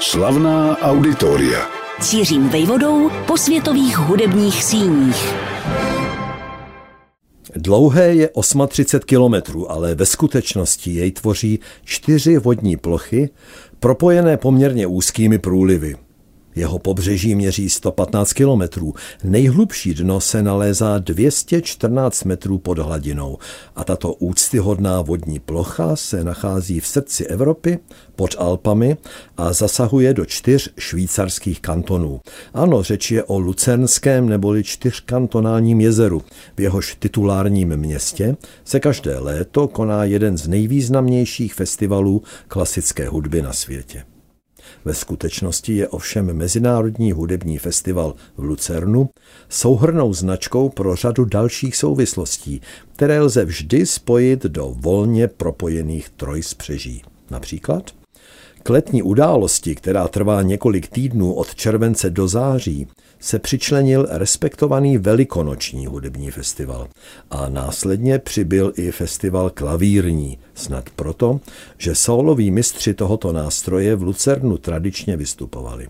[0.00, 1.66] Slavná auditoria.
[2.00, 5.34] Cířím vejvodou po světových hudebních síních.
[7.56, 8.30] Dlouhé je
[8.68, 13.30] 38 kilometrů, ale ve skutečnosti jej tvoří čtyři vodní plochy,
[13.80, 15.96] propojené poměrně úzkými průlivy.
[16.56, 18.94] Jeho pobřeží měří 115 kilometrů.
[19.24, 23.38] Nejhlubší dno se nalézá 214 metrů pod hladinou
[23.76, 27.78] a tato úctyhodná vodní plocha se nachází v srdci Evropy
[28.16, 28.96] pod Alpami
[29.36, 32.20] a zasahuje do čtyř švýcarských kantonů.
[32.54, 36.22] Ano, řeč je o Lucernském neboli čtyřkantonálním jezeru.
[36.56, 43.52] V jehož titulárním městě se každé léto koná jeden z nejvýznamnějších festivalů klasické hudby na
[43.52, 44.15] světě.
[44.84, 49.08] Ve skutečnosti je ovšem Mezinárodní hudební festival v Lucernu
[49.48, 52.60] souhrnou značkou pro řadu dalších souvislostí,
[52.96, 57.02] které lze vždy spojit do volně propojených trojspřeží.
[57.30, 57.90] Například
[58.66, 62.86] k letní události, která trvá několik týdnů od července do září,
[63.20, 66.88] se přičlenil respektovaný velikonoční hudební festival.
[67.30, 71.40] A následně přibyl i festival klavírní, snad proto,
[71.78, 75.88] že soloví mistři tohoto nástroje v Lucernu tradičně vystupovali.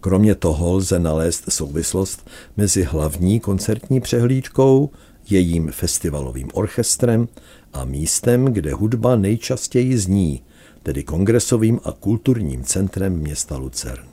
[0.00, 4.90] Kromě toho lze nalézt souvislost mezi hlavní koncertní přehlídkou,
[5.30, 7.28] jejím festivalovým orchestrem
[7.72, 10.42] a místem, kde hudba nejčastěji zní,
[10.88, 14.04] tedy kongresovým a kulturním centrem města Lucern.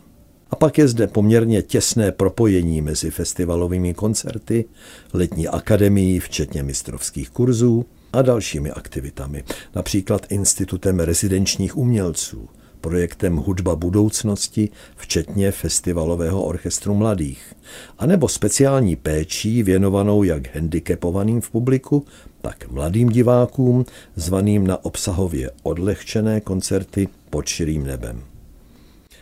[0.51, 4.65] A pak je zde poměrně těsné propojení mezi festivalovými koncerty,
[5.13, 9.43] letní akademií, včetně mistrovských kurzů a dalšími aktivitami,
[9.75, 12.49] například Institutem rezidenčních umělců,
[12.81, 17.53] projektem Hudba budoucnosti, včetně festivalového orchestru mladých,
[17.97, 22.05] anebo speciální péčí věnovanou jak handicapovaným v publiku,
[22.45, 28.23] tak mladým divákům, zvaným na obsahově odlehčené koncerty pod širým nebem.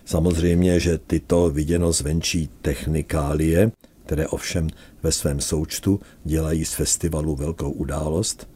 [0.06, 3.72] Samozřejmě, že tyto viděno zvenčí technikálie,
[4.06, 4.68] které ovšem
[5.04, 8.48] ve svém součtu dělají z festivalu velkou událost,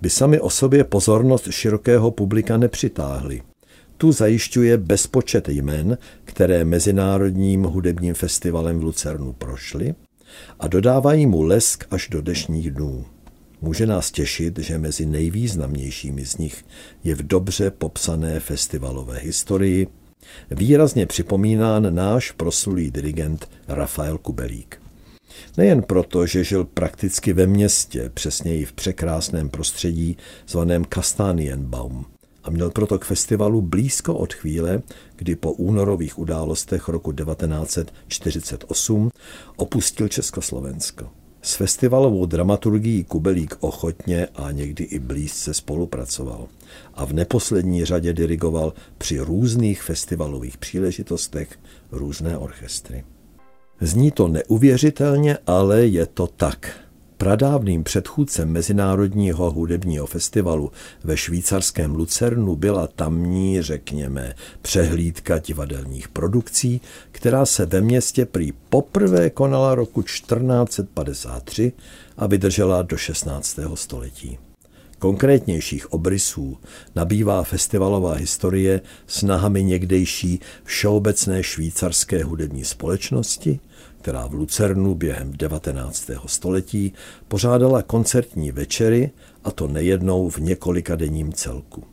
[0.00, 3.42] by sami o sobě pozornost širokého publika nepřitáhly.
[3.96, 9.94] Tu zajišťuje bezpočet jmen, které Mezinárodním hudebním festivalem v Lucernu prošly
[10.60, 13.04] a dodávají mu lesk až do dnešních dnů.
[13.62, 16.64] Může nás těšit, že mezi nejvýznamnějšími z nich
[17.04, 19.86] je v dobře popsané festivalové historii
[20.50, 24.82] výrazně připomínán náš proslulý dirigent Rafael Kubelík.
[25.56, 30.16] Nejen proto, že žil prakticky ve městě, přesněji v překrásném prostředí
[30.48, 32.06] zvaném Kastanienbaum,
[32.44, 34.82] a měl proto k festivalu blízko od chvíle,
[35.16, 39.10] kdy po únorových událostech roku 1948
[39.56, 41.19] opustil Československo.
[41.42, 46.48] S festivalovou dramaturgií Kubelík ochotně a někdy i blízce spolupracoval
[46.94, 51.58] a v neposlední řadě dirigoval při různých festivalových příležitostech
[51.92, 53.04] různé orchestry.
[53.80, 56.89] Zní to neuvěřitelně, ale je to tak.
[57.20, 60.72] Pradávným předchůdcem Mezinárodního hudebního festivalu
[61.04, 66.80] ve švýcarském Lucernu byla tamní, řekněme, přehlídka divadelních produkcí,
[67.12, 71.72] která se ve městě prý poprvé konala roku 1453
[72.16, 73.58] a vydržela do 16.
[73.74, 74.38] století.
[74.98, 76.58] Konkrétnějších obrysů
[76.94, 83.60] nabývá festivalová historie snahami někdejší všeobecné švýcarské hudební společnosti,
[84.00, 86.10] která v Lucernu během 19.
[86.26, 86.92] století
[87.28, 89.10] pořádala koncertní večery,
[89.44, 91.84] a to nejednou v několika denním celku.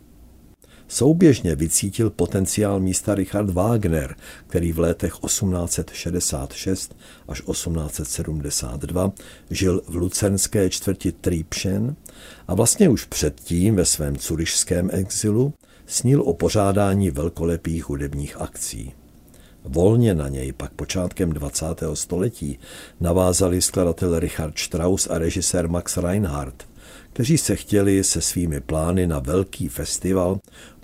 [0.87, 4.15] Souběžně vycítil potenciál místa Richard Wagner,
[4.47, 6.97] který v letech 1866
[7.27, 9.11] až 1872
[9.49, 11.95] žil v lucernské čtvrti Triebschen
[12.47, 15.53] a vlastně už předtím ve svém curišském exilu
[15.85, 18.93] snil o pořádání velkolepých hudebních akcí.
[19.63, 21.65] Volně na něj pak počátkem 20.
[21.93, 22.59] století
[22.99, 26.67] navázali skladatel Richard Strauss a režisér Max Reinhardt,
[27.13, 30.39] kteří se chtěli se svými plány na velký festival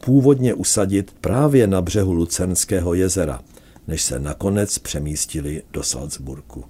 [0.05, 3.41] původně usadit právě na břehu Lucernského jezera,
[3.87, 6.63] než se nakonec přemístili do Salzburku.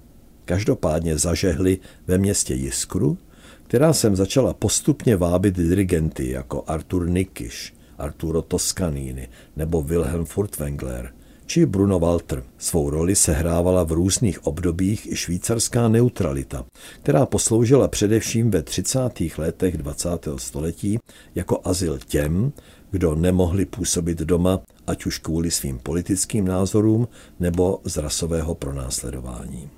[0.44, 3.18] Každopádně zažehli ve městě Jiskru,
[3.62, 11.10] která sem začala postupně vábit dirigenty jako Artur Nikiš, Arturo Toscanini nebo Wilhelm Furtwängler–
[11.46, 12.42] či Bruno Walter.
[12.58, 16.64] Svou roli sehrávala v různých obdobích i švýcarská neutralita,
[17.02, 18.98] která posloužila především ve 30.
[19.38, 20.08] letech 20.
[20.36, 20.98] století
[21.34, 22.52] jako azyl těm,
[22.90, 27.08] kdo nemohli působit doma, ať už kvůli svým politickým názorům
[27.40, 29.70] nebo z rasového pronásledování.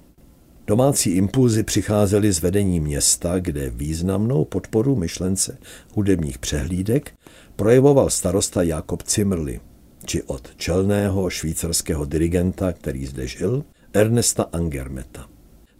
[0.66, 5.58] Domácí impulzy přicházely z vedení města, kde významnou podporu myšlence
[5.94, 7.12] hudebních přehlídek
[7.56, 9.60] projevoval starosta Jakob Cimrli,
[10.06, 15.28] či od čelného švýcarského dirigenta, který zde žil, Ernesta Angermeta.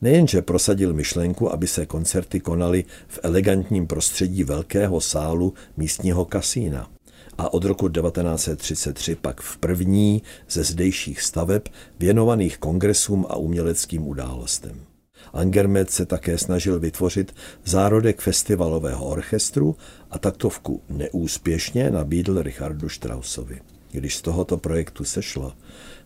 [0.03, 6.91] Nejenže prosadil myšlenku, aby se koncerty konaly v elegantním prostředí velkého sálu místního kasína
[7.39, 11.63] a od roku 1933 pak v první ze zdejších staveb
[11.99, 14.81] věnovaných kongresům a uměleckým událostem.
[15.33, 17.35] Angermet se také snažil vytvořit
[17.65, 19.77] zárodek festivalového orchestru
[20.11, 23.61] a taktovku neúspěšně nabídl Richardu Straussovi.
[23.91, 25.53] Když z tohoto projektu sešlo,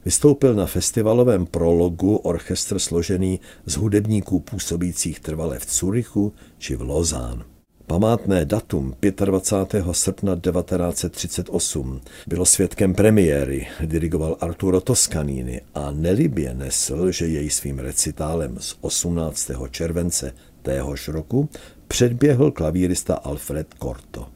[0.05, 7.45] vystoupil na festivalovém prologu orchestr složený z hudebníků působících trvale v Curychu či v Lozán.
[7.91, 8.95] Památné datum
[9.25, 9.85] 25.
[9.93, 18.57] srpna 1938 bylo svědkem premiéry, dirigoval Arturo Toscanini a nelibě nesl, že jej svým recitálem
[18.61, 19.51] z 18.
[19.71, 20.33] července
[20.63, 21.49] téhož roku
[21.89, 24.29] předběhl klavírista Alfred Corto.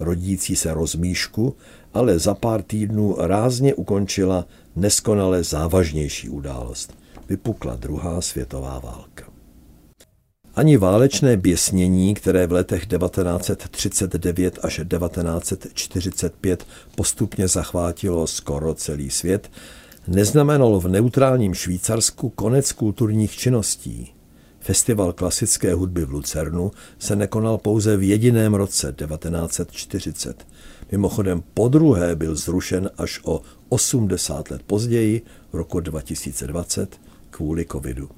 [0.00, 1.56] Rodící se rozmíšku
[1.94, 4.46] ale za pár týdnů rázně ukončila
[4.76, 6.94] neskonale závažnější událost.
[7.28, 9.24] Vypukla druhá světová válka.
[10.56, 19.50] Ani válečné běsnění, které v letech 1939 až 1945 postupně zachvátilo skoro celý svět,
[20.08, 24.14] neznamenalo v neutrálním Švýcarsku konec kulturních činností.
[24.60, 30.46] Festival klasické hudby v Lucernu se nekonal pouze v jediném roce 1940.
[30.92, 35.22] Mimochodem po druhé byl zrušen až o 80 let později,
[35.52, 37.00] v roku 2020,
[37.30, 38.08] kvůli covidu.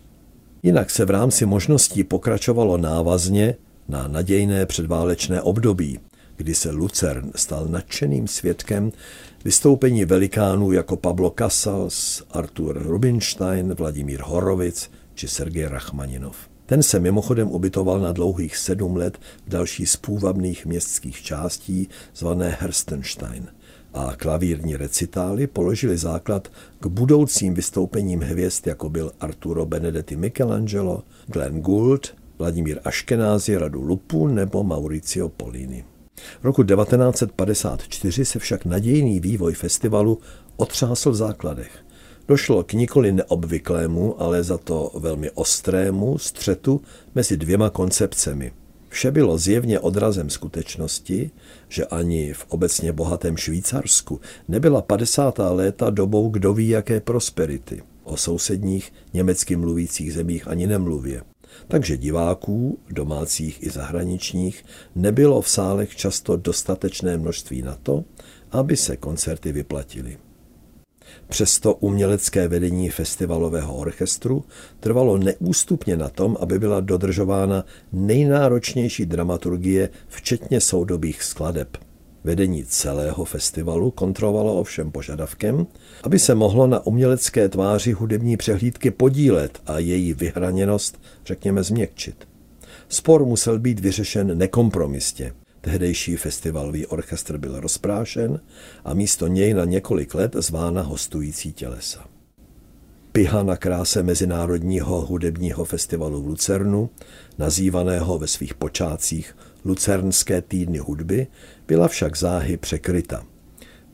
[0.63, 3.55] Jinak se v rámci možností pokračovalo návazně
[3.89, 5.99] na nadějné předválečné období,
[6.37, 8.93] kdy se Lucern stal nadšeným svědkem
[9.45, 16.37] vystoupení velikánů jako Pablo Casals, Artur Rubinstein, Vladimír Horovic či Sergej Rachmaninov.
[16.67, 22.57] Ten se mimochodem ubytoval na dlouhých sedm let v další z půvabných městských částí zvané
[22.61, 23.47] Herstenstein
[23.95, 26.49] a klavírní recitály položili základ
[26.81, 34.29] k budoucím vystoupením hvězd, jako byl Arturo Benedetti Michelangelo, Glenn Gould, Vladimír Aškenázi, Radu Lupu
[34.29, 35.85] nebo Mauricio Polini.
[36.41, 40.19] V roku 1954 se však nadějný vývoj festivalu
[40.57, 41.86] otřásl v základech.
[42.29, 46.81] Došlo k nikoli neobvyklému, ale za to velmi ostrému střetu
[47.15, 48.53] mezi dvěma koncepcemi–
[48.97, 51.31] Vše bylo zjevně odrazem skutečnosti,
[51.69, 55.39] že ani v obecně bohatém Švýcarsku nebyla 50.
[55.39, 57.83] léta dobou kdo ví jaké prosperity.
[58.05, 61.23] O sousedních německy mluvících zemích ani nemluvě.
[61.69, 64.65] Takže diváků, domácích i zahraničních,
[64.95, 68.05] nebylo v sálech často dostatečné množství na to,
[68.51, 70.19] aby se koncerty vyplatily.
[71.29, 74.45] Přesto umělecké vedení festivalového orchestru
[74.81, 81.79] trvalo neústupně na tom, aby byla dodržována nejnáročnější dramaturgie, včetně soudobých skladeb.
[82.25, 85.67] Vedení celého festivalu kontrolovalo ovšem požadavkem,
[86.03, 92.29] aby se mohlo na umělecké tváři hudební přehlídky podílet a její vyhraněnost, řekněme, změkčit.
[92.89, 95.33] Spor musel být vyřešen nekompromisně.
[95.67, 98.41] Tehdejší festivalový orchestr byl rozprášen
[98.85, 102.05] a místo něj na několik let zvána hostující tělesa.
[103.13, 106.91] Piha na kráse Mezinárodního hudebního festivalu v Lucernu,
[107.39, 111.27] nazývaného ve svých počátcích Lucernské týdny hudby,
[111.67, 113.27] byla však záhy překryta.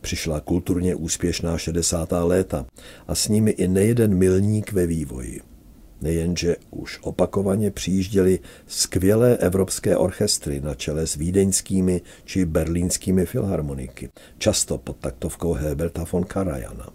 [0.01, 2.13] Přišla kulturně úspěšná 60.
[2.13, 2.67] léta
[3.09, 5.51] a s nimi i nejeden milník ve vývoji.
[6.02, 14.78] Nejenže už opakovaně přijížděly skvělé evropské orchestry na čele s vídeňskými či berlínskými filharmoniky, často
[14.78, 16.88] pod taktovkou Herberta von Karajana.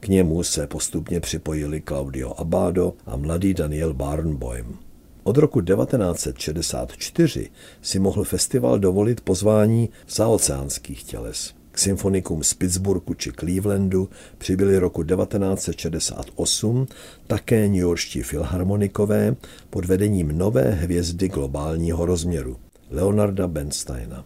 [0.00, 4.78] K němu se postupně připojili Claudio Abado a mladý Daniel Barnboim.
[5.22, 7.50] Od roku 1964
[7.82, 11.55] si mohl festival dovolit pozvání zaoceánských těles.
[11.76, 16.86] K symfonikům z Pittsburghu či Clevelandu přibyli roku 1968
[17.26, 19.36] také newyorští filharmonikové
[19.70, 22.56] pod vedením nové hvězdy globálního rozměru,
[22.90, 24.24] Leonarda Bernsteina.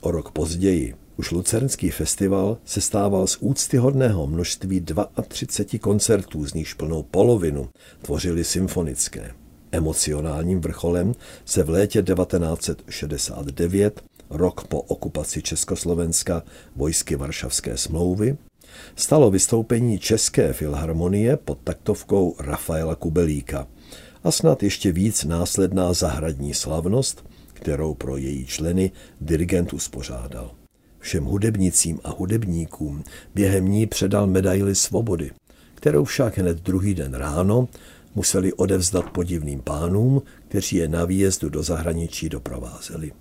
[0.00, 4.84] O rok později už Lucernský festival se stával z úctyhodného množství
[5.28, 7.68] 32 koncertů, z nichž plnou polovinu
[8.02, 9.30] tvořili symfonické.
[9.72, 16.42] Emocionálním vrcholem se v létě 1969 rok po okupaci Československa
[16.76, 18.36] vojsky Varšavské smlouvy,
[18.96, 23.66] stalo vystoupení České filharmonie pod taktovkou Rafaela Kubelíka
[24.24, 30.50] a snad ještě víc následná zahradní slavnost, kterou pro její členy dirigent uspořádal.
[30.98, 35.30] Všem hudebnicím a hudebníkům během ní předal medaily svobody,
[35.74, 37.68] kterou však hned druhý den ráno
[38.14, 43.12] museli odevzdat podivným pánům, kteří je na výjezdu do zahraničí doprovázeli.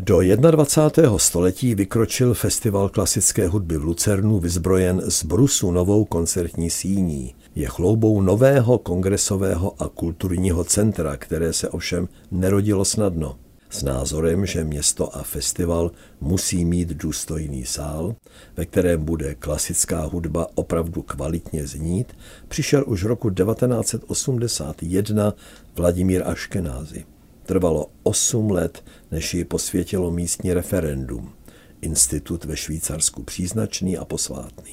[0.00, 1.18] Do 21.
[1.18, 7.34] století vykročil festival klasické hudby v Lucernu vyzbrojen z brusu novou koncertní síní.
[7.54, 13.38] Je chloubou nového kongresového a kulturního centra, které se ovšem nerodilo snadno.
[13.70, 15.90] S názorem, že město a festival
[16.20, 18.14] musí mít důstojný sál,
[18.56, 22.12] ve kterém bude klasická hudba opravdu kvalitně znít,
[22.48, 25.34] přišel už roku 1981
[25.76, 27.04] Vladimír Aškenázy.
[27.48, 31.32] Trvalo 8 let, než ji posvětilo místní referendum.
[31.80, 34.72] Institut ve Švýcarsku příznačný a posvátný.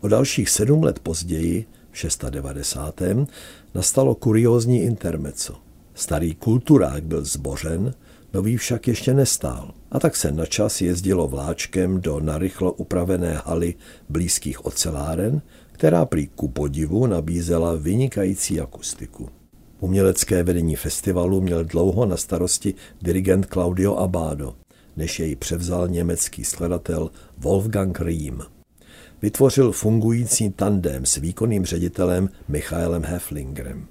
[0.00, 3.02] O dalších sedm let později, v 690.
[3.74, 5.56] nastalo kuriózní intermeco.
[5.94, 7.94] Starý kulturák byl zbořen,
[8.34, 9.74] nový však ještě nestál.
[9.90, 13.74] A tak se na čas jezdilo vláčkem do narychlo upravené haly
[14.08, 19.39] blízkých oceláren, která prý ku podivu nabízela vynikající akustiku.
[19.80, 24.54] Umělecké vedení festivalu měl dlouho na starosti dirigent Claudio Abado,
[24.96, 28.42] než jej převzal německý skladatel Wolfgang Riem.
[29.22, 33.86] Vytvořil fungující tandem s výkonným ředitelem Michaelem Heflingerem.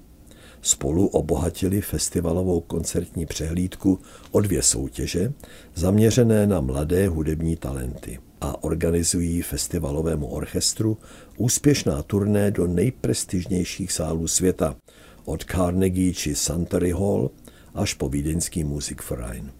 [0.62, 3.98] Spolu obohatili festivalovou koncertní přehlídku
[4.30, 5.32] o dvě soutěže
[5.74, 10.98] zaměřené na mladé hudební talenty a organizují festivalovému orchestru
[11.36, 14.76] úspěšná turné do nejprestižnějších sálů světa,
[15.24, 17.30] od Carnegie či Suntory Hall
[17.74, 19.52] až po vídeňský Musikverein.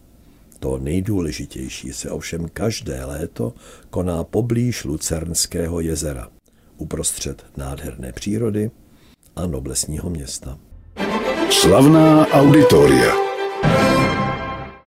[0.60, 3.54] To nejdůležitější se ovšem každé léto
[3.90, 6.28] koná poblíž Lucernského jezera,
[6.76, 8.70] uprostřed nádherné přírody
[9.36, 10.58] a noblesního města.
[11.50, 13.29] Slavná auditoria.